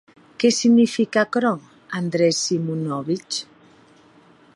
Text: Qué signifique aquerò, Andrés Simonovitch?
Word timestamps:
Qué 0.43 0.49
signifique 0.59 1.19
aquerò, 1.23 1.51
Andrés 1.99 2.41
Simonovitch? 2.47 3.37